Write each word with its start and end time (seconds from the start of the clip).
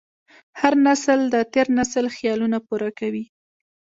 هر 0.59 0.73
نسل 0.87 1.19
د 1.33 1.35
تېر 1.53 1.67
نسل 1.77 2.05
خیالونه 2.15 2.57
پوره 2.67 2.89
کوي. 2.99 3.25